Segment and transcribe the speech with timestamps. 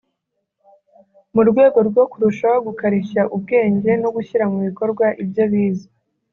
[1.33, 5.87] mu rwego rwo kurushaho gukarishya ubwenge no gushyira mu bikorwa ibyo bize